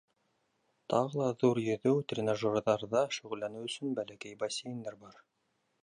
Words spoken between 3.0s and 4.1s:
шөғөлләнеү өсөн